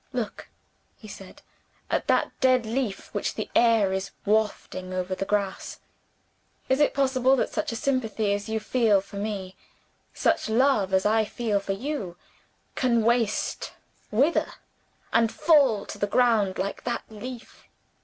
[0.13, 0.49] "Look,"
[0.97, 1.43] he said,
[1.91, 5.79] "at that dead leaf which the air is wafting over the grass.
[6.69, 9.55] Is it possible that such sympathy as you feel for Me,
[10.11, 12.17] such love as I feel for You,
[12.73, 13.73] can waste,
[14.09, 14.51] wither,
[15.13, 17.65] and fall to the ground like that leaf?